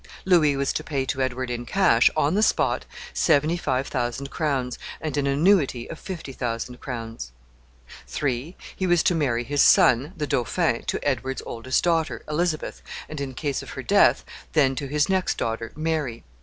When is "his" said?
9.43-9.61, 14.87-15.07